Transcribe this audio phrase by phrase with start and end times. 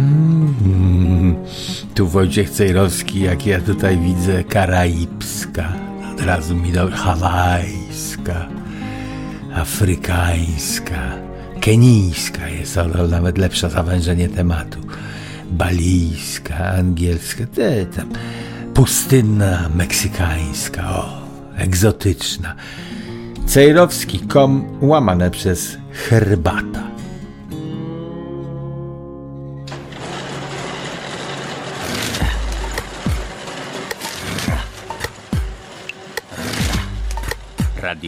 [0.00, 1.36] Mm,
[1.94, 5.72] tu Wojciech Cejrowski, jak ja tutaj widzę, karaibska,
[6.12, 8.48] od razu mi do hawajska,
[9.54, 11.12] afrykańska,
[11.60, 14.78] kenijska jest to nawet lepsze zawężenie tematu,
[15.50, 18.08] balijska, angielska, te tam,
[18.74, 21.22] pustynna, meksykańska, o,
[21.56, 22.54] egzotyczna.
[23.46, 25.76] Cejrowski.com łamane przez
[26.08, 26.93] herbata.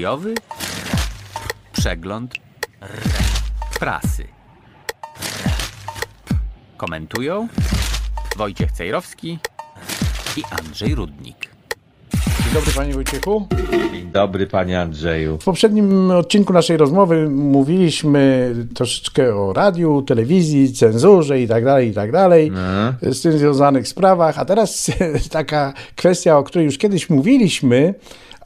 [0.06, 0.34] Radiowy
[1.72, 2.34] przegląd
[3.78, 4.24] prasy.
[6.76, 7.48] Komentują
[8.36, 9.38] Wojciech Cejrowski
[10.36, 11.36] i Andrzej Rudnik.
[12.12, 13.48] Dzień dobry panie Wojciechu.
[13.92, 15.38] Dzień dobry panie Andrzeju.
[15.38, 21.94] W poprzednim odcinku naszej rozmowy mówiliśmy troszeczkę o radiu, telewizji, cenzurze i tak dalej, i
[21.94, 22.52] tak dalej,
[23.02, 24.90] z tym związanych sprawach, a teraz
[25.30, 27.94] taka kwestia, o której już kiedyś mówiliśmy,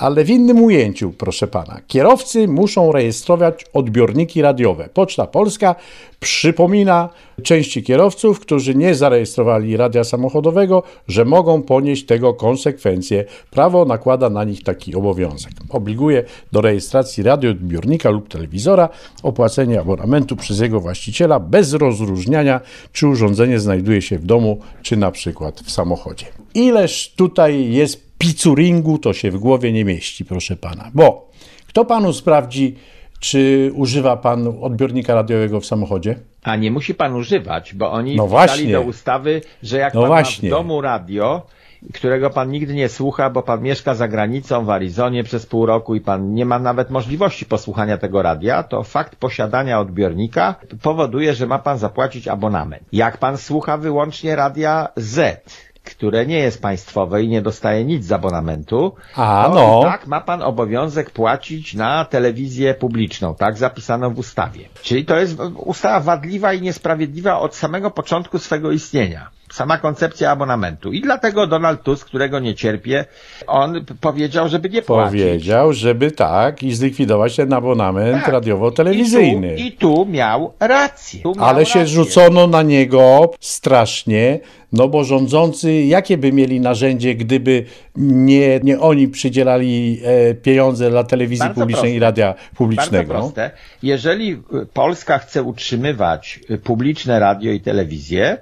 [0.01, 1.81] ale w innym ujęciu, proszę pana.
[1.87, 4.89] Kierowcy muszą rejestrować odbiorniki radiowe.
[4.95, 5.75] Poczta Polska
[6.21, 7.09] przypomina
[7.43, 13.25] części kierowców, którzy nie zarejestrowali radia samochodowego, że mogą ponieść tego konsekwencje.
[13.51, 15.53] Prawo nakłada na nich taki obowiązek.
[15.69, 18.89] Obliguje do rejestracji radioodbiornika lub telewizora,
[19.23, 22.61] opłacenia abonamentu przez jego właściciela bez rozróżniania,
[22.93, 26.27] czy urządzenie znajduje się w domu, czy na przykład w samochodzie.
[26.55, 30.91] Ileż tutaj jest picuringu to się w głowie nie mieści, proszę pana.
[30.95, 31.31] Bo
[31.69, 32.77] kto panu sprawdzi,
[33.21, 36.17] czy używa pan odbiornika radiowego w samochodzie?
[36.43, 40.09] A nie musi pan używać, bo oni No wpisali do ustawy, że jak No pan
[40.09, 40.51] właśnie.
[40.51, 41.47] ma w domu radio,
[41.95, 45.95] którego pan nigdy nie słucha, bo pan mieszka za granicą w Arizonie przez pół roku
[45.95, 51.47] i pan nie ma nawet możliwości posłuchania tego radia, to fakt posiadania odbiornika powoduje, że
[51.47, 52.83] ma pan zapłacić abonament.
[52.93, 55.41] Jak pan słucha wyłącznie radia Z,
[55.85, 59.81] które nie jest państwowe i nie dostaje nic z abonamentu, A, no.
[59.85, 64.69] tak ma pan obowiązek płacić na telewizję publiczną, tak zapisano w ustawie.
[64.83, 69.31] Czyli to jest ustawa wadliwa i niesprawiedliwa od samego początku swego istnienia.
[69.53, 70.93] Sama koncepcja abonamentu.
[70.93, 73.05] I dlatego Donald Tusk, którego nie cierpię,
[73.47, 75.21] on powiedział, żeby nie płacić.
[75.21, 78.33] Powiedział, żeby tak i zlikwidować ten abonament Tak.
[78.33, 79.55] radiowo-telewizyjny.
[79.55, 81.21] I tu, I tu miał rację.
[81.23, 81.95] Tu miał Ale się rację.
[81.95, 84.41] rzucono na niego strasznie,
[84.73, 87.65] no bo rządzący, jakie by mieli narzędzie, gdyby
[87.97, 90.01] nie, nie oni przydzielali
[90.31, 92.07] e, pieniądze dla telewizji Bardzo publicznej i proste.
[92.07, 93.15] radia Bardzo publicznego?
[93.15, 93.51] proste.
[93.83, 94.43] Jeżeli
[94.75, 98.37] Polska chce utrzymywać y, publiczne radio i telewizję,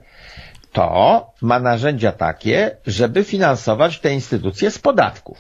[0.79, 5.39] to ma narzędzia takie, żeby finansować te instytucje z podatków.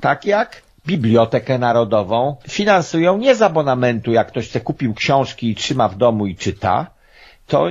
[0.00, 5.88] Tak jak Bibliotekę Narodową finansują nie z abonamentu, jak ktoś chce kupił książki i trzyma
[5.88, 6.86] w domu i czyta,
[7.46, 7.68] to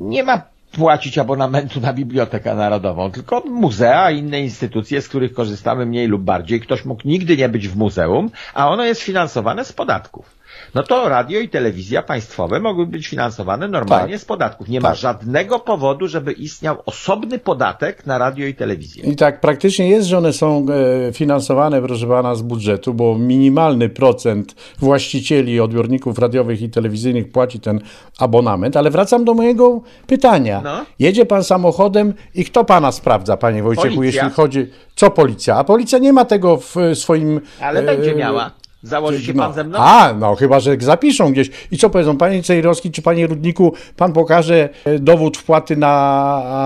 [0.00, 5.86] nie ma płacić abonamentu na Bibliotekę Narodową, tylko muzea i inne instytucje, z których korzystamy
[5.86, 6.60] mniej lub bardziej.
[6.60, 10.33] Ktoś mógł nigdy nie być w muzeum, a ono jest finansowane z podatków.
[10.74, 14.22] No to radio i telewizja państwowe mogły być finansowane normalnie Tak.
[14.22, 14.68] z podatków.
[14.68, 14.98] Nie ma Tak.
[14.98, 19.04] żadnego powodu, żeby istniał osobny podatek na radio i telewizję.
[19.04, 20.66] I tak praktycznie jest, że one są
[21.08, 27.60] e, finansowane, proszę pana, z budżetu, bo minimalny procent właścicieli odbiorników radiowych i telewizyjnych płaci
[27.60, 27.80] ten
[28.18, 28.76] abonament.
[28.76, 30.60] Ale wracam do mojego pytania.
[30.64, 30.84] No.
[30.98, 34.22] Jedzie pan samochodem i kto pana sprawdza, panie Wojciechu, Policja.
[34.24, 34.66] jeśli chodzi.
[34.96, 35.56] Co policja?
[35.56, 37.40] A policja nie ma tego w e, swoim.
[37.60, 38.50] Ale e, będzie miała.
[38.84, 39.78] Założy się pan ze mną?
[39.78, 41.50] A, no chyba, że zapiszą gdzieś.
[41.70, 45.90] I co powiedzą, panie Cejrowski czy panie Rudniku, pan pokaże e, dowód wpłaty na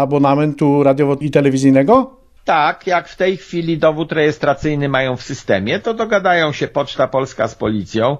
[0.02, 2.17] abonamentu radiowo i telewizyjnego?
[2.48, 7.48] Tak, jak w tej chwili dowód rejestracyjny mają w systemie, to dogadają się Poczta Polska
[7.48, 8.16] z policją.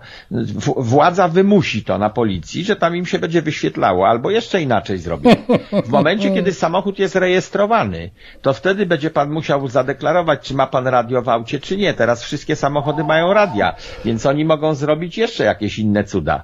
[0.76, 5.30] Władza wymusi to na policji, że tam im się będzie wyświetlało, albo jeszcze inaczej zrobią.
[5.84, 8.10] W momencie, kiedy samochód jest rejestrowany,
[8.42, 11.94] to wtedy będzie pan musiał zadeklarować, czy ma pan radio w aucie, czy nie.
[11.94, 13.74] Teraz wszystkie samochody mają radia,
[14.04, 16.42] więc oni mogą zrobić jeszcze jakieś inne cuda.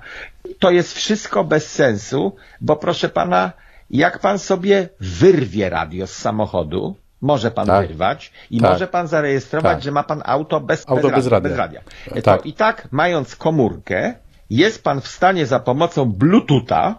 [0.58, 3.52] To jest wszystko bez sensu, bo proszę pana,
[3.90, 7.86] jak pan sobie wyrwie radio z samochodu, może pan Tak.
[7.88, 8.70] wyrwać i Tak.
[8.70, 9.82] może pan zarejestrować, Tak.
[9.82, 11.48] że ma pan auto bez, Auto bez radia.
[11.48, 11.80] Bez radia.
[12.14, 12.46] To Tak.
[12.46, 14.14] i tak, mając komórkę,
[14.50, 16.94] jest pan w stanie za pomocą Bluetootha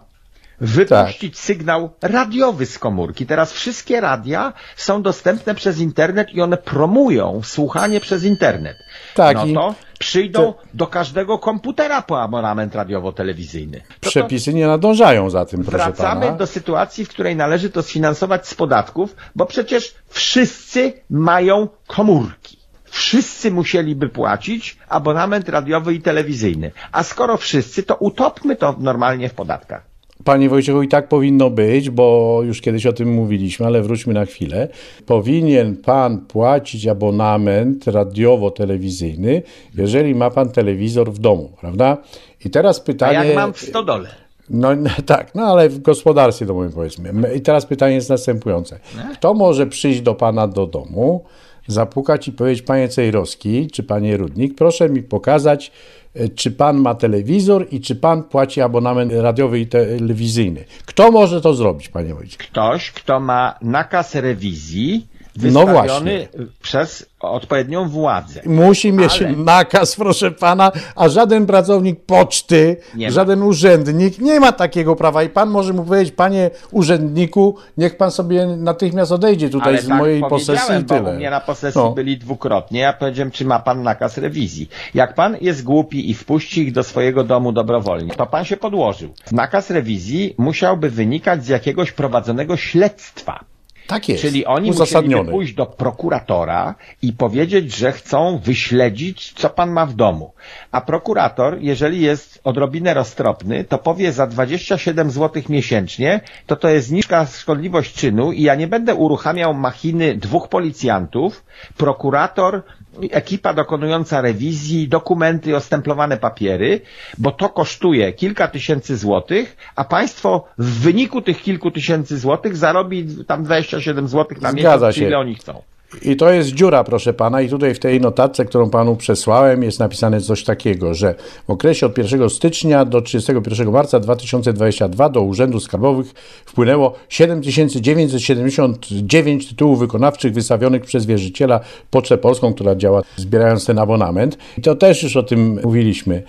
[0.60, 1.42] wypuścić Tak.
[1.44, 3.26] sygnał radiowy z komórki.
[3.26, 8.76] Teraz wszystkie radia są dostępne przez internet i one promują słuchanie przez internet.
[9.14, 13.80] Tak, no to przyjdą te- do każdego komputera po abonament radiowo-telewizyjny.
[13.80, 16.36] To to Przepisy nie nadążają za tym, proszę Wracamy pana.
[16.36, 22.56] do sytuacji, w której należy to sfinansować z podatków, bo przecież wszyscy mają komórki.
[22.84, 26.72] Wszyscy musieliby płacić abonament radiowy i telewizyjny.
[26.92, 29.82] A skoro wszyscy, to utopmy to normalnie w podatkach.
[30.26, 34.24] Panie Wojciechu, i tak powinno być, bo już kiedyś o tym mówiliśmy, ale wróćmy na
[34.24, 34.68] chwilę.
[35.06, 39.42] Powinien pan płacić abonament radiowo-telewizyjny,
[39.74, 41.96] jeżeli ma pan telewizor w domu, prawda?
[42.44, 43.28] I teraz A pytanie.
[43.28, 44.08] jak mam w stodole?
[44.50, 47.34] No no tak, no ale w gospodarstwie domowym powiedzmy.
[47.34, 48.78] I teraz pytanie jest następujące.
[49.14, 51.24] Kto może przyjść do pana do domu,
[51.66, 55.72] zapukać i powiedzieć, panie Cejrowski, czy panie Rudnik, proszę mi pokazać,
[56.14, 60.64] e, czy pan ma telewizor i czy pan płaci abonament radiowy i telewizyjny.
[60.86, 62.38] Kto może to zrobić, panie Wojciech?
[62.38, 65.06] Ktoś, kto ma nakaz rewizji
[65.42, 66.28] No wystawiony
[66.62, 68.40] przez odpowiednią władzę.
[68.46, 73.12] Musi mieć Ale- nakaz, proszę pana, a żaden pracownik poczty, Nie ma.
[73.12, 75.22] żaden urzędnik nie ma takiego prawa.
[75.22, 79.88] I pan może mu powiedzieć, panie urzędniku, niech pan sobie natychmiast odejdzie tutaj Ale z
[79.88, 81.10] tak mojej posesji i powiedziałem, bo tyle.
[81.10, 81.90] u mnie na posesji No.
[81.92, 82.80] byli dwukrotnie.
[82.80, 84.68] Ja powiedziałem, czy ma pan nakaz rewizji.
[84.94, 89.10] Jak pan jest głupi i wpuści ich do swojego domu dobrowolnie, to pan się podłożył.
[89.32, 93.40] Nakaz rewizji musiałby wynikać z jakiegoś prowadzonego śledztwa.
[93.86, 94.22] Tak jest.
[94.22, 95.30] Czyli oni uzasadniony.
[95.30, 100.32] pójść do prokuratora i powiedzieć, że chcą wyśledzić, co pan ma w domu.
[100.72, 106.92] A prokurator, jeżeli jest odrobinę roztropny, to powie za 27 zł miesięcznie, to to jest
[106.92, 111.44] niska szkodliwość czynu i ja nie będę uruchamiał machiny dwóch policjantów,
[111.76, 112.62] prokurator,
[113.10, 116.80] ekipa dokonująca rewizji, dokumenty, ostemplowane papiery,
[117.18, 123.06] bo to kosztuje kilka tysięcy złotych, a państwo w wyniku tych kilku tysięcy złotych zarobi
[123.26, 125.62] tam 27 złotych na miesiąc, ile oni chcą.
[126.02, 129.78] I to jest dziura, proszę pana, i tutaj w tej notatce, którą panu przesłałem, jest
[129.78, 131.14] napisane coś takiego, że
[131.46, 136.06] w okresie od 1 stycznia do 31 marca 2022 do urzędów skarbowych
[136.46, 141.60] wpłynęło 7979 tytułów wykonawczych wystawionych przez wierzyciela
[141.90, 144.38] Pocztę Polską, która działa zbierając ten abonament.
[144.58, 146.22] I to też już o tym mówiliśmy.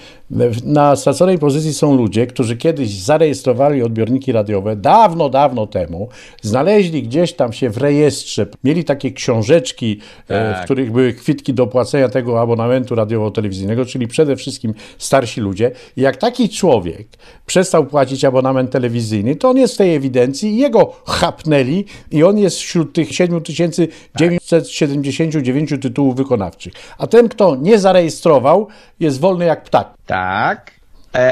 [0.63, 6.09] Na straconej pozycji są ludzie, którzy kiedyś zarejestrowali odbiorniki radiowe dawno, dawno temu,
[6.41, 9.11] znaleźli gdzieś tam się w rejestrze, mieli takie
[9.47, 15.41] książeczki, e, w których były kwitki do płacenia tego abonamentu radiowo-telewizyjnego, czyli przede wszystkim starsi
[15.41, 15.71] ludzie.
[15.97, 17.07] I jak taki człowiek
[17.45, 22.37] przestał płacić abonament telewizyjny, to on jest w tej ewidencji i jego chapnęli i on
[22.37, 26.73] jest wśród tych 7979 tytułów wykonawczych.
[26.97, 28.67] A ten, kto nie zarejestrował,
[28.99, 29.93] jest wolny jak ptak.
[30.05, 30.76] Tak,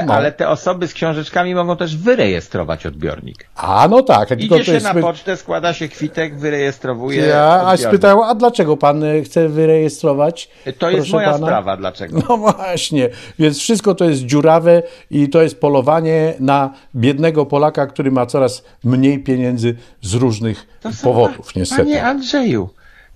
[0.06, 0.14] No.
[0.14, 3.46] ale te osoby z książeczkami mogą też wyrejestrować odbiornik.
[3.56, 4.84] A no tak, tylko Idzie się jest...
[4.86, 8.04] na pocztę, składa się kwitek, wyrejestrowuje Ja, odbiornik.
[8.26, 10.48] a dlaczego pan e, chce wyrejestrować?
[10.78, 11.46] To jest moja pana?
[11.46, 12.22] sprawa, dlaczego.
[12.28, 18.10] No właśnie, więc wszystko to jest dziurawe i to jest polowanie na biednego Polaka, który
[18.10, 20.66] ma coraz mniej pieniędzy z różnych
[21.02, 21.82] powodów, niestety.
[21.82, 22.68] Panie Andrzeju,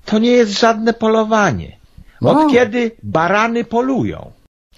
[0.04, 1.76] to nie jest żadne polowanie.
[2.20, 2.50] Od No.
[2.50, 4.30] kiedy barany polują?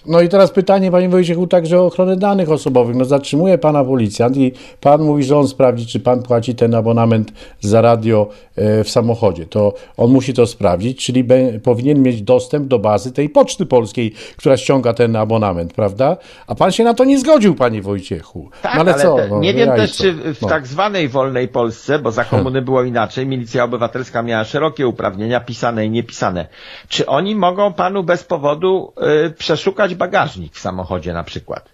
[0.05, 2.95] No i teraz pytanie, panie Wojciechu, także o ochronę danych osobowych.
[2.95, 4.51] No zatrzymuje pana policjant i
[4.81, 9.45] pan mówi, że on sprawdzi, czy pan płaci ten abonament za radio e, w samochodzie.
[9.45, 14.13] To on musi to sprawdzić, czyli be, powinien mieć dostęp do bazy tej Poczty Polskiej,
[14.37, 16.17] która ściąga ten abonament, prawda?
[16.47, 18.49] A pan się na to nie zgodził, panie Wojciechu.
[18.61, 19.15] Tak, no ale, co?
[19.15, 20.03] te, No, nie wiem ja i też, co?
[20.03, 20.47] czy w No.
[20.47, 25.85] tak zwanej wolnej Polsce, bo za komuny było inaczej, milicja obywatelska miała szerokie uprawnienia, pisane
[25.85, 26.47] i niepisane.
[26.89, 28.93] Czy oni mogą panu bez powodu
[29.27, 31.69] y, przeszukać bagażnik w samochodzie na przykład?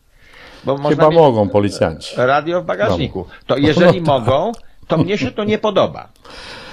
[0.63, 2.13] Bo Chyba mogą policjanci.
[2.18, 3.25] radio w bagażniku.
[3.48, 4.25] To jeżeli No tak.
[4.25, 4.51] mogą,
[4.88, 6.08] to mnie się to nie podoba.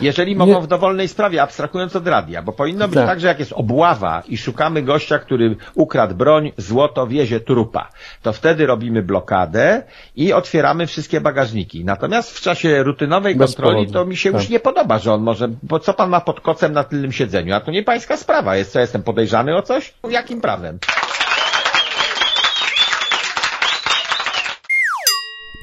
[0.01, 3.07] Jeżeli mogą Nie- w dowolnej sprawie, abstrahując od radia, bo powinno być Tak.
[3.07, 7.89] tak, że jak jest obława i szukamy gościa, który ukradł broń, złoto, wiezie trupa,
[8.23, 9.83] to wtedy robimy blokadę
[10.17, 11.85] i otwieramy wszystkie bagażniki.
[11.85, 13.93] Natomiast w czasie rutynowej Bez kontroli powodu.
[13.93, 14.41] to mi się Tak.
[14.41, 17.55] już nie podoba, że on może, bo co pan ma pod kocem na tylnym siedzeniu?
[17.55, 19.95] A to nie pańska sprawa jest, co jestem podejrzany o coś?
[20.11, 20.79] Jakim prawem?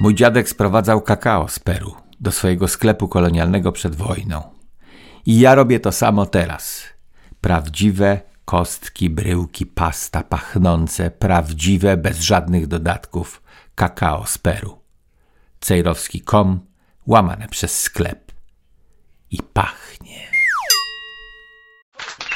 [0.04, 4.42] Mój dziadek sprowadzał kakao z Peru do swojego sklepu kolonialnego przed wojną.
[5.26, 6.82] I ja robię to samo teraz.
[7.40, 13.42] Prawdziwe kostki, bryłki, pasta pachnące, prawdziwe, bez żadnych dodatków,
[13.74, 14.78] kakao z Peru.
[15.60, 16.60] Cejrowski.com,
[17.06, 18.32] łamane przez sklep.
[19.30, 20.33] I pachnie.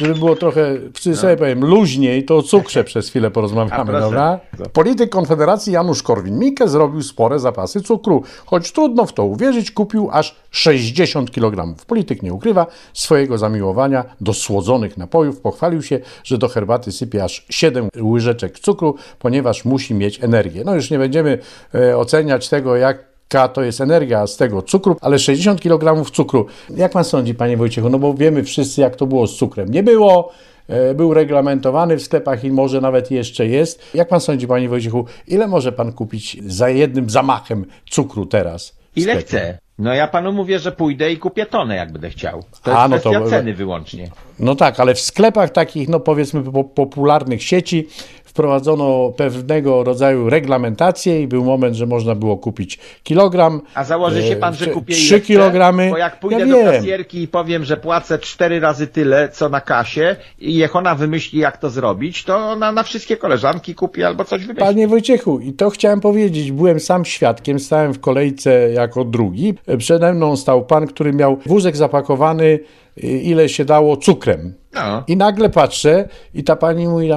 [0.00, 4.40] Żeby było trochę, w sobie powiem, luźniej, to o cukrze przez chwilę porozmawiamy, dobra?
[4.72, 8.22] Polityk Konfederacji Janusz Korwin-Mikke zrobił spore zapasy cukru.
[8.46, 11.84] Choć trudno w to uwierzyć, kupił aż 60 kg.
[11.86, 15.40] Polityk nie ukrywa swojego zamiłowania do słodzonych napojów.
[15.40, 20.62] Pochwalił się, że do herbaty sypie aż 7 łyżeczek cukru, ponieważ musi mieć energię.
[20.64, 21.38] No już nie będziemy
[21.74, 26.46] e, oceniać tego, jak To jest energia z tego cukru, ale 60 kg cukru.
[26.76, 27.88] Jak pan sądzi, panie Wojciechu?
[27.90, 29.68] No bo wiemy wszyscy, jak to było z cukrem.
[29.70, 30.32] Nie było,
[30.68, 33.94] e, był reglamentowany w sklepach i może nawet jeszcze jest.
[33.94, 38.78] Jak pan sądzi, panie Wojciechu, ile może pan kupić za jednym zamachem cukru teraz?
[38.96, 39.58] Ile chce?
[39.78, 42.42] No ja panu mówię, że pójdę i kupię tonę, jak będę chciał.
[42.62, 44.10] To A, jest no to- kwestia ceny wyłącznie.
[44.38, 47.88] No tak, ale w sklepach takich, no powiedzmy po, popularnych sieci
[48.28, 53.60] wprowadzono pewnego rodzaju reglamentację i był moment, że można było kupić kilogram.
[53.74, 55.26] A założy się pan, e, że czy- kupię trzy ile chcę?
[55.26, 55.90] kilogramy.
[55.90, 56.66] Bo jak pójdę ja do wiem.
[56.66, 61.38] kasjerki i powiem, że płacę cztery razy tyle, co na kasie i jak ona wymyśli,
[61.40, 64.64] jak to zrobić, to ona na wszystkie koleżanki kupi albo coś wymyśli.
[64.64, 69.54] Panie Wojciechu, i to chciałem powiedzieć, byłem sam świadkiem, stałem w kolejce jako drugi.
[69.78, 72.58] Przede mną stał pan, który miał wózek zapakowany,
[73.02, 74.54] ile się dało, cukrem.
[74.74, 75.04] No.
[75.06, 77.10] I nagle patrzę i ta pani mówi,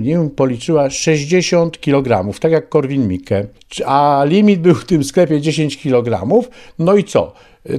[0.00, 3.46] nie wiem, policzyła 60 kg, tak jak Korwin Mikke.
[3.86, 6.28] A limit był w tym sklepie 10 kg.
[6.78, 7.32] No i co?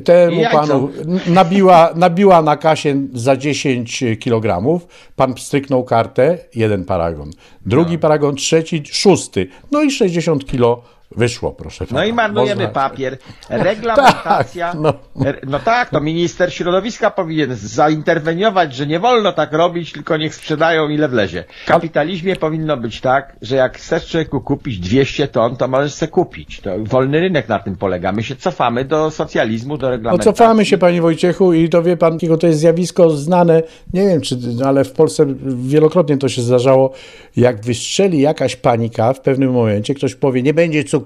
[0.03, 0.57] Temu jajco.
[0.57, 0.89] panu
[1.27, 4.79] nabiła, nabiła na kasie za 10 kg.
[5.15, 7.31] Pan stryknął kartę, jeden paragon.
[7.65, 9.47] Drugi paragon, trzeci, szósty.
[9.71, 10.83] No i 60 kilo
[11.15, 12.01] wyszło, proszę pana.
[12.01, 13.17] No i marnujemy Można- papier.
[13.49, 14.71] Reglamentacja.
[14.71, 14.93] Tak, no.
[15.25, 20.35] R- no tak, to minister środowiska powinien zainterweniować, że nie wolno tak robić, tylko niech
[20.35, 21.43] sprzedają ile wlezie.
[21.63, 26.07] W kapitalizmie powinno być tak, że jak chcesz człowieku kupić 200 ton, to możesz se
[26.07, 26.61] kupić.
[26.61, 28.11] To wolny rynek na tym polega.
[28.11, 30.31] My się cofamy do socjalizmu, do No reglamentacji.
[30.33, 33.63] cofamy się, panie Wojciechu, i to wie pan, to jest zjawisko znane,
[33.93, 36.93] nie wiem, czy, ale w Polsce wielokrotnie to się zdarzało,
[37.37, 40.98] jak wystrzeli jakaś panika w pewnym momencie, ktoś powie, nie będzie cukru,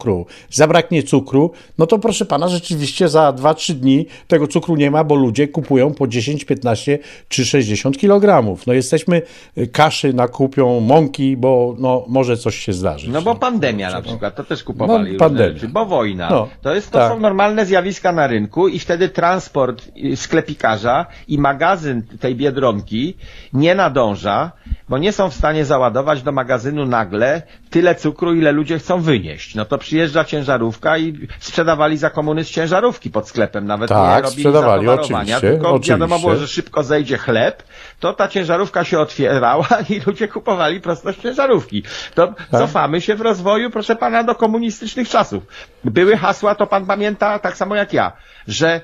[0.50, 5.16] zabraknie cukru, no to proszę pana, rzeczywiście za 2-3 dni tego cukru nie ma, bo
[5.16, 8.58] ludzie kupują po 10, 15 czy 60 kg.
[8.68, 9.22] No jesteśmy,
[9.58, 13.10] y, kaszy nakupią, mąki, bo no, może coś się zdarzyć.
[13.10, 15.54] No bo pandemia na przykład, to też kupowali No, pandemia.
[15.54, 16.30] rzeczy, bo wojna.
[16.30, 17.12] No, to jest, to tak.
[17.12, 23.18] są normalne zjawiska na rynku i wtedy transport y, sklepikarza i magazyn tej Biedronki
[23.54, 24.52] nie nadąża,
[24.90, 29.56] bo nie są w stanie załadować do magazynu nagle tyle cukru, ile ludzie chcą wynieść.
[29.56, 34.22] No to przyjeżdża ciężarówka i sprzedawali za komuny z ciężarówki pod sklepem, nawet Tak, nie
[34.22, 36.28] robili sprzedawali, oczywiście, tylko wiadomo oczywiście.
[36.28, 37.64] było, że szybko zejdzie chleb,
[38.00, 41.84] to ta ciężarówka się otwierała i ludzie kupowali prosto z ciężarówki.
[42.16, 42.62] To Tak.
[42.62, 45.44] cofamy się w rozwoju, proszę pana, do komunistycznych czasów.
[45.84, 48.12] Były hasła, to pan pamięta, tak samo jak ja,
[48.48, 48.82] że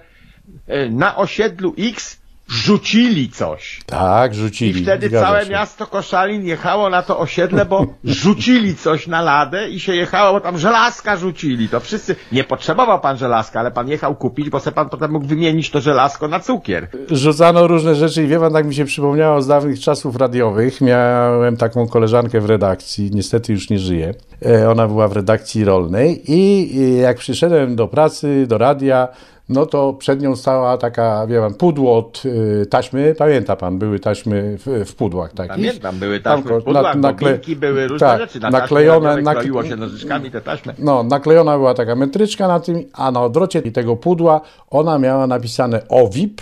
[0.67, 2.18] e, na osiedlu X
[2.49, 3.81] rzucili coś.
[3.85, 4.83] Tak, I rzucili.
[4.83, 5.51] wtedy zgadza całe się.
[5.51, 10.41] miasto Koszalin jechało na to osiedle, bo rzucili coś na ladę i się jechało, bo
[10.41, 11.69] tam żelazka rzucili.
[11.69, 15.25] To wszyscy, nie potrzebował pan żelazka, ale pan jechał kupić, bo se pan potem mógł
[15.25, 16.87] wymienić to żelazko na cukier.
[17.11, 20.81] Rzucano różne rzeczy i wie pan, tak mi się przypomniało z dawnych czasów radiowych.
[20.81, 24.13] Miałem taką koleżankę w redakcji, niestety już nie żyje.
[24.45, 29.07] E, Ona była w redakcji rolnej i i jak przyszedłem do pracy, do radia,
[29.49, 33.99] no to przed nią stała taka, wie pan, pudło od y, taśmy, pamięta pan, były
[33.99, 35.51] taśmy w, w pudłach takich.
[35.55, 38.39] Pamiętam, były taśmy Tam w pudłach, na- nakle- były różne tak, rzeczy.
[38.39, 40.73] Na naklejone, taśmie nakle- kroiło się nożyczkami te taśmy.
[40.79, 45.81] no, naklejona była taka metryczka na tym, a na odwrocie tego pudła ona miała napisane
[45.89, 46.41] OWIP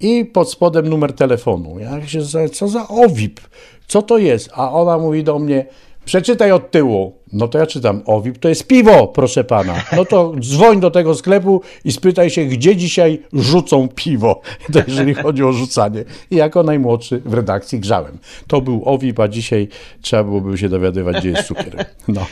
[0.00, 1.78] i pod spodem numer telefonu.
[1.78, 3.40] Ja się zastanawiam, co za OWIP?
[3.86, 4.50] Co to jest?
[4.54, 5.66] A ona mówi do mnie,
[6.06, 7.12] przeczytaj od tyłu.
[7.32, 9.74] No to ja czytam, OWIP to jest piwo, proszę pana.
[9.96, 14.40] No to dzwoń do tego sklepu i spytaj się, gdzie dzisiaj rzucą piwo,
[14.72, 16.04] to jeżeli chodzi o rzucanie.
[16.30, 18.18] I jako najmłodszy w redakcji grzałem.
[18.46, 19.68] To był OWIP, a dzisiaj
[20.00, 21.84] trzeba byłoby się dowiadywać, gdzie jest cukier.
[22.08, 22.26] No.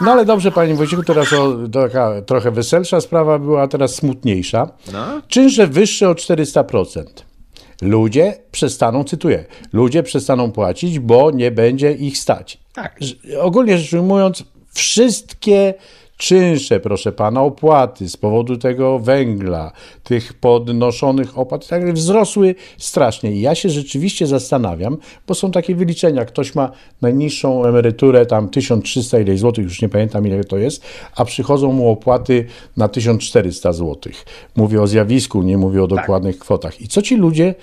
[0.00, 4.68] No ale dobrze, panie Wojciechu, teraz o, taka trochę weselsza sprawa była, a teraz smutniejsza.
[4.92, 5.22] No.
[5.28, 7.04] Czynsze wyższe o 400%.
[7.82, 12.58] Ludzie przestaną, cytuję, ludzie przestaną płacić, bo nie będzie ich stać.
[12.72, 13.00] Tak.
[13.40, 15.74] Ogólnie rzecz ujmując, wszystkie
[16.20, 19.72] czynsze, proszę pana, opłaty z powodu tego węgla,
[20.04, 23.32] tych podnoszonych opłat, tak wzrosły strasznie.
[23.32, 24.96] I ja się rzeczywiście zastanawiam,
[25.26, 26.24] bo są takie wyliczenia.
[26.24, 26.70] Ktoś ma
[27.02, 30.84] najniższą emeryturę, tam 1300 ileś złotych, już nie pamiętam ile to jest,
[31.16, 32.46] a przychodzą mu opłaty
[32.76, 34.24] na 1400 złotych.
[34.56, 36.80] Mówię o zjawisku, nie mówię o dokładnych kwotach.
[36.80, 37.54] I co ci ludzie,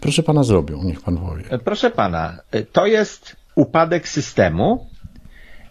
[0.00, 0.82] proszę pana, zrobią?
[0.84, 1.44] Niech pan powie.
[1.64, 2.38] Proszę pana,
[2.72, 4.86] to jest upadek systemu,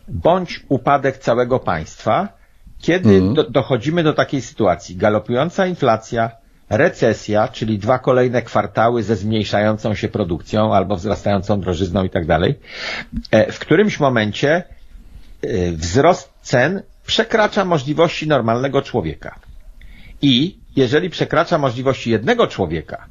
[0.07, 2.37] bądź upadek całego państwa,
[2.79, 4.95] kiedy do, dochodzimy do takiej sytuacji.
[4.95, 6.31] Galopująca inflacja,
[6.69, 12.59] recesja, czyli dwa kolejne kwartały ze zmniejszającą się produkcją albo wzrastającą drożyzną i tak dalej,
[13.31, 14.63] e, w którymś momencie
[15.41, 19.39] e, wzrost cen przekracza możliwości normalnego człowieka.
[20.21, 23.05] I jeżeli przekracza możliwości jednego człowieka,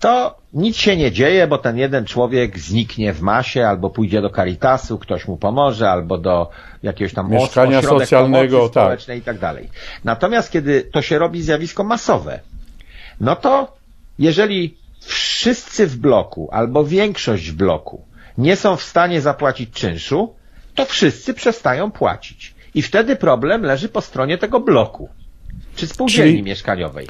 [0.00, 4.30] to nic się nie dzieje, bo ten jeden człowiek zniknie w masie, albo pójdzie do
[4.30, 6.50] Caritasu, ktoś mu pomoże, albo do
[6.82, 8.70] jakiegoś tam Mieszkania socjalnego, tak.
[8.70, 9.68] społecznej i tak dalej.
[10.04, 12.40] Natomiast kiedy to się robi zjawisko masowe,
[13.20, 13.76] no to
[14.18, 18.04] jeżeli wszyscy w bloku albo większość w bloku
[18.38, 20.34] nie są w stanie zapłacić czynszu,
[20.74, 22.54] to wszyscy przestają płacić.
[22.74, 25.08] I wtedy problem leży po stronie tego bloku,
[25.76, 27.06] czy spółdzielni Czyli- mieszkaniowej,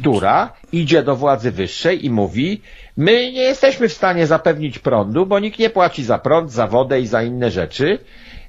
[0.00, 2.60] która idzie do władzy wyższej i mówi,
[2.96, 7.00] my nie jesteśmy w stanie zapewnić prądu, bo nikt nie płaci za prąd, za wodę
[7.00, 7.98] i za inne rzeczy,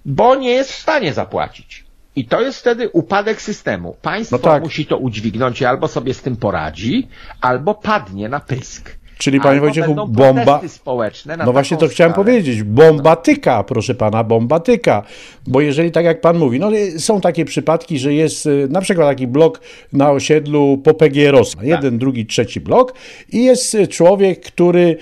[0.05, 1.83] bo nie jest w stanie zapłacić.
[2.15, 3.95] I to jest wtedy upadek systemu.
[4.01, 4.63] Państwo No tak.
[4.63, 7.07] musi to udźwignąć i albo sobie z tym poradzi,
[7.41, 9.02] albo padnie na pysk.
[9.17, 12.25] Czyli, panie Albo Wojciechu, bomba- społeczne No właśnie to chciałem skalę.
[12.25, 12.63] powiedzieć.
[12.63, 15.03] Bomba tyka, proszę pana, bomba tyka.
[15.47, 18.81] Bo jeżeli tak jak pan mówi, no y, są takie przypadki, że jest y, na
[18.81, 19.61] przykład taki blok
[19.93, 21.59] na osiedlu po PGR-owskim.
[21.59, 21.67] Tak.
[21.69, 22.93] Jeden, drugi, trzeci blok
[23.31, 24.97] i jest y, człowiek, który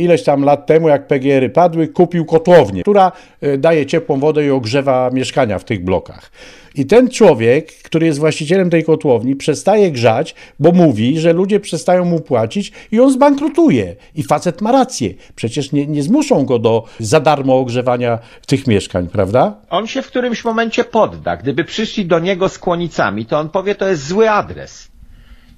[0.00, 3.12] ileś tam lat temu, jak PGR-y padły, kupił kotłownię, która
[3.58, 6.30] daje ciepłą wodę i ogrzewa mieszkania w tych blokach.
[6.76, 12.04] I ten człowiek, który jest właścicielem tej kotłowni, przestaje grzać, bo mówi, że ludzie przestają
[12.04, 13.96] mu płacić i on zbankrutuje.
[14.14, 15.14] I facet ma rację.
[15.36, 19.54] Przecież nie, nie zmuszą go do za darmo ogrzewania tych mieszkań, prawda?
[19.70, 21.36] On się w którymś momencie podda.
[21.36, 24.88] Gdyby przyszli do niego z kłonicami, to on powie, to jest zły adres.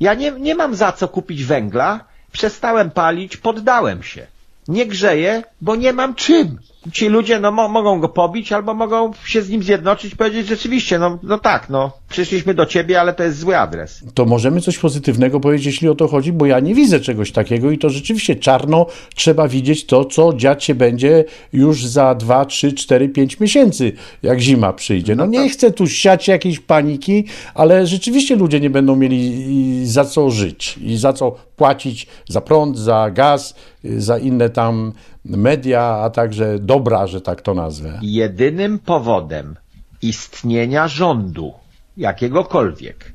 [0.01, 4.27] Ja nie, nie mam za co kupić węgla, przestałem palić, poddałem się.
[4.69, 6.59] Nie grzeję, bo nie mam czym.
[6.93, 10.47] Ci ludzie no, mo mogą go pobić, albo mogą się z nim zjednoczyć i powiedzieć
[10.47, 14.05] rzeczywiście, no, no tak, no, przyszliśmy do ciebie, ale to jest zły adres.
[14.15, 17.71] To możemy coś pozytywnego powiedzieć, jeśli o to chodzi, bo ja nie widzę czegoś takiego
[17.71, 22.73] i to rzeczywiście czarno trzeba widzieć to, co dziać się będzie już za 2, 3,
[22.73, 23.93] 4, 5 miesięcy,
[24.23, 25.17] jak zima przyjdzie.
[25.17, 30.31] No nie chcę tu siać jakiejś paniki, ale rzeczywiście ludzie nie będą mieli za co
[30.31, 33.55] żyć i za co płacić za prąd, za gaz,
[33.85, 34.93] za inne tam
[35.29, 37.99] media, a także dobra, że tak to nazwę.
[38.03, 39.57] Jedynym powodem
[40.03, 41.53] istnienia rządu,
[41.97, 43.13] jakiegokolwiek,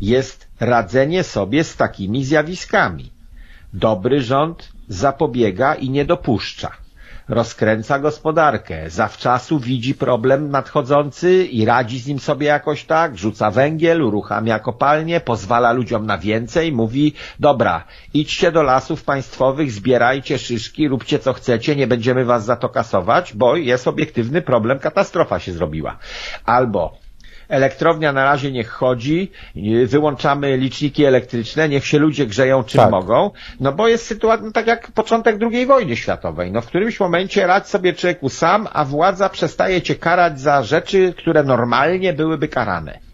[0.00, 3.12] jest radzenie sobie z takimi zjawiskami.
[3.72, 6.70] Dobry rząd zapobiega i nie dopuszcza.
[7.30, 14.02] Rozkręca gospodarkę, zawczasu widzi problem nadchodzący i radzi z nim sobie jakoś tak, rzuca węgiel,
[14.02, 21.18] uruchamia kopalnie, pozwala ludziom na więcej, mówi, dobra, idźcie do lasów państwowych, zbierajcie szyszki, róbcie
[21.18, 25.96] co chcecie, nie będziemy was za to kasować, bo jest obiektywny problem, katastrofa się zrobiła.
[26.44, 26.99] Albo
[27.50, 29.30] Elektrownia na razie niech chodzi,
[29.86, 32.90] wyłączamy liczniki elektryczne, niech się ludzie grzeją czym Tak.
[32.90, 37.00] mogą, no bo jest sytuacja, no tak jak początek II wojny światowej, no w którymś
[37.00, 42.48] momencie radź sobie człowieku sam, a władza przestaje cię karać za rzeczy, które normalnie byłyby
[42.48, 43.09] karane.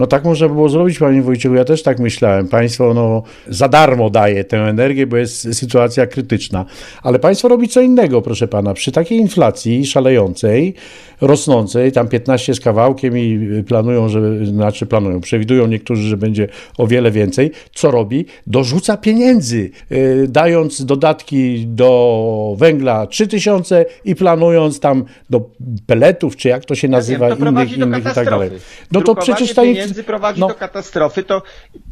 [0.00, 2.48] No tak można było zrobić, panie Wojciechu, ja też tak myślałem.
[2.48, 6.64] Państwo no, za darmo daje tę energię, bo jest sytuacja krytyczna.
[7.02, 8.74] Ale państwo robi co innego, proszę pana.
[8.74, 10.74] Przy takiej inflacji szalejącej,
[11.20, 16.86] rosnącej, tam 15 z kawałkiem i planują, że, znaczy planują, przewidują niektórzy, że będzie o
[16.86, 17.50] wiele więcej.
[17.74, 18.26] Co robi?
[18.46, 25.50] Dorzuca pieniędzy, yy, dając dodatki do węgla 3000 i planując tam do
[25.86, 28.50] peletów, czy jak to się nazywa, wiem, to prowadzi innych, innych i tak dalej.
[28.92, 31.42] No to przecież ta inf- pieniędzy prowadzi no, do katastrofy, to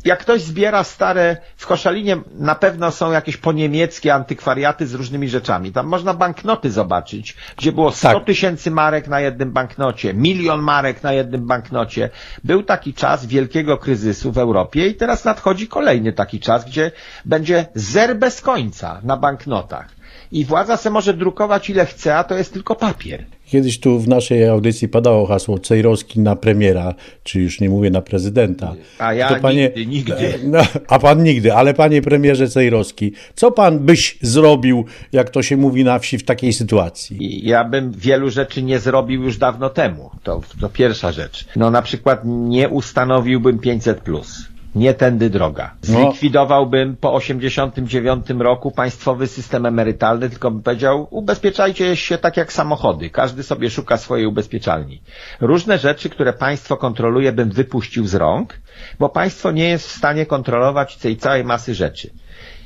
[0.05, 5.73] jak ktoś zbiera stare, w Koszalinie na pewno są jakieś poniemieckie antykwariaty z różnymi rzeczami.
[5.73, 8.25] Tam można banknoty zobaczyć, gdzie było 100 Tak.
[8.25, 12.11] tysięcy marek na jednym banknocie, milion marek na jednym banknocie.
[12.45, 16.91] Był taki czas wielkiego kryzysu w Europie i teraz nadchodzi kolejny taki czas, gdzie
[17.25, 19.98] będzie zer bez końca na banknotach.
[20.33, 23.25] I władza se może drukować ile chce, a to jest tylko papier.
[23.47, 28.03] Kiedyś tu w naszej audycji padało hasło Cejrowski na premiera, czy już nie mówię na
[28.03, 28.75] prezydenta.
[28.99, 30.15] A ja To nigdy, nigdy.
[30.45, 35.57] No, a pan nigdy, ale panie premierze Cejrowski, co pan byś zrobił, jak to się
[35.57, 37.47] mówi na wsi w takiej sytuacji?
[37.47, 40.11] Ja bym wielu rzeczy nie zrobił już dawno temu.
[40.23, 41.47] To, to pierwsza rzecz.
[41.57, 44.49] No na przykład nie ustanowiłbym 500 plus.
[44.79, 45.75] Nie tędy droga.
[45.89, 46.11] No.
[46.11, 53.11] Zlikwidowałbym po 89 roku państwowy system emerytalny, tylko bym powiedział, ubezpieczajcie się tak jak samochody.
[53.11, 55.03] Każdy sobie szuka swojej ubezpieczalni.
[55.41, 58.61] Różne rzeczy, które państwo kontroluje, bym wypuścił z rąk,
[58.99, 62.11] bo państwo nie jest w stanie kontrolować tej całej masy rzeczy.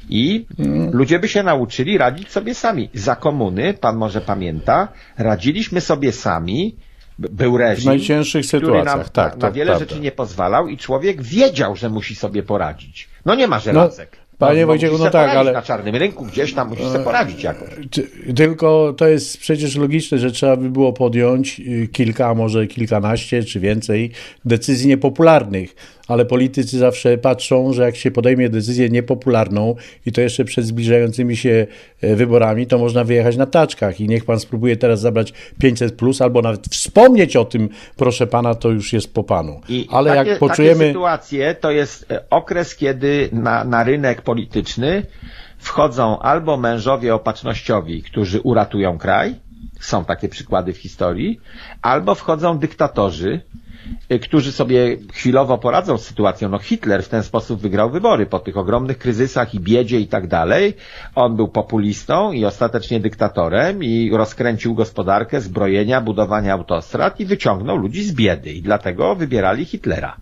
[0.08, 0.46] I
[0.92, 2.90] ludzie by się nauczyli radzić sobie sami.
[2.94, 6.76] Za komuny, pan może pamięta, radziliśmy sobie sami,
[7.18, 9.86] był reżim, W najcięższych sytuacjach, nam tak, na, na wiele prawda.
[9.88, 13.08] rzeczy nie pozwalał i człowiek wiedział, że musi sobie poradzić.
[13.24, 14.16] No nie ma żelazek.
[14.46, 17.68] Panie Wojciechu, no tak, ale- Na czarnym rynku gdzieś tam musisz sobie poradzić jakoś.
[17.90, 23.44] Ty- Tylko to jest przecież logiczne, że trzeba by było podjąć y, kilka, może kilkanaście
[23.44, 24.10] czy więcej
[24.44, 25.74] decyzji niepopularnych,
[26.08, 29.74] ale politycy zawsze patrzą, że jak się podejmie decyzję niepopularną
[30.06, 31.66] i to jeszcze przed zbliżającymi się
[32.00, 36.20] e, wyborami, to można wyjechać na taczkach i niech pan spróbuje teraz zabrać 500 plus
[36.22, 39.60] albo nawet wspomnieć o tym, proszę pana, to już jest po panu.
[39.68, 40.86] I ale takie, jak takie poczujemy...
[40.86, 45.02] sytuacje to jest e, okres, kiedy na, na rynek polityczny
[45.58, 49.34] wchodzą albo mężowie opatrznościowi, którzy uratują kraj,
[49.80, 51.40] są takie przykłady w historii,
[51.82, 53.40] albo wchodzą dyktatorzy,
[54.12, 56.48] y, którzy sobie chwilowo poradzą z sytuacją.
[56.48, 60.26] No Hitler w ten sposób wygrał wybory po tych ogromnych kryzysach i biedzie i tak
[60.26, 60.74] dalej.
[61.14, 68.04] On był populistą i ostatecznie dyktatorem i rozkręcił gospodarkę zbrojenia, budowania autostrad i wyciągnął ludzi
[68.04, 70.16] z biedy i dlatego wybierali Hitlera.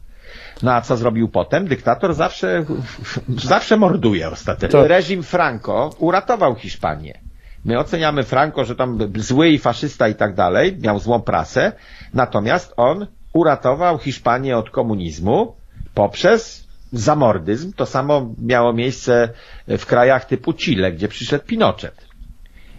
[0.62, 1.66] No a co zrobił potem?
[1.68, 2.64] Dyktator zawsze,
[3.28, 4.80] zawsze morduje ostatecznie.
[4.80, 7.18] To- Reżim Franco uratował Hiszpanię.
[7.64, 11.72] My oceniamy Franco, że tam zły i faszysta i tak dalej, miał złą prasę,
[12.14, 15.54] natomiast on uratował Hiszpanię od komunizmu
[15.94, 17.72] poprzez zamordyzm.
[17.72, 19.28] To samo miało miejsce
[19.68, 21.94] w krajach typu Chile, gdzie przyszedł Pinochet.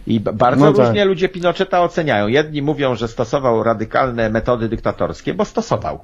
[0.06, 0.86] I bardzo No tak.
[0.86, 2.28] różnie ludzie Pinocheta oceniają.
[2.28, 6.00] Jedni mówią, że stosował radykalne metody dyktatorskie, bo stosował.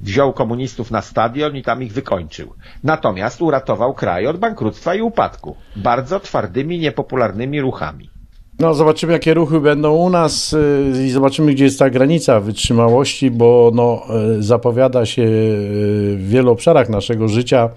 [0.00, 2.54] Wziął komunistów na stadion i tam ich wykończył.
[2.84, 5.56] Natomiast uratował kraj od bankructwa i upadku.
[5.76, 8.10] Bardzo twardymi, niepopularnymi ruchami.
[8.58, 13.30] No, zobaczymy, jakie ruchy będą u nas y, i zobaczymy, gdzie jest ta granica wytrzymałości,
[13.30, 14.02] bo no,
[14.38, 17.68] y, zapowiada się y, w wielu obszarach naszego życia,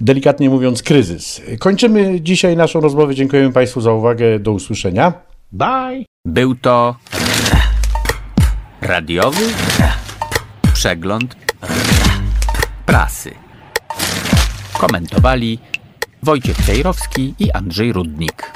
[0.00, 1.42] delikatnie mówiąc, kryzys.
[1.58, 3.14] Kończymy dzisiaj naszą rozmowę.
[3.14, 4.38] Dziękujemy Państwu za uwagę.
[4.38, 5.12] Do usłyszenia.
[5.52, 6.04] Bye!
[6.24, 6.94] Był to
[8.82, 9.42] radiowy
[10.80, 11.36] przegląd
[12.86, 13.34] prasy.
[14.78, 15.58] Komentowali
[16.22, 18.52] Wojciech Cejrowski i Andrzej Rudnik.